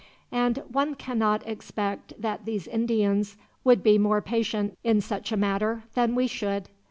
And 0.31 0.63
one 0.67 0.95
cannot 0.95 1.45
expect 1.47 2.19
that 2.19 2.45
these 2.45 2.65
Indians 2.65 3.37
would 3.63 3.83
be 3.83 3.99
more 3.99 4.19
patient, 4.19 4.75
in 4.83 4.99
such 4.99 5.31
a 5.31 5.37
matter, 5.37 5.83
than 5.93 6.15
we 6.15 6.25
should. 6.25 6.69